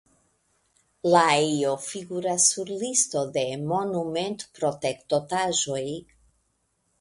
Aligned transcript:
La 1.15 1.25
ejo 1.49 1.73
figuras 1.87 2.47
sur 2.53 2.71
listo 2.85 3.23
de 3.37 3.45
monumentprotektotaĵoj. 3.73 5.85